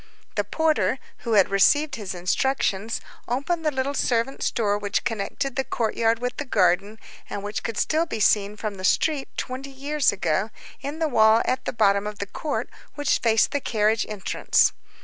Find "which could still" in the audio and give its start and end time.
7.43-8.07